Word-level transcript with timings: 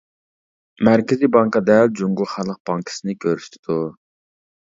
مەركىزى 0.87 1.29
بانكا 1.35 1.61
دەل 1.67 1.91
جۇڭگو 1.99 2.27
خەلق 2.33 2.59
بانكىسىنى 2.71 3.17
كۆرسىتىدۇ. 3.27 3.79